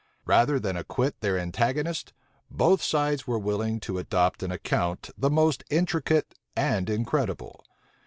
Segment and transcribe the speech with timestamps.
[0.25, 2.11] Rather than acquit their antagonists,
[2.49, 7.63] both sides were willing to adopt an account the most intricate and incredible.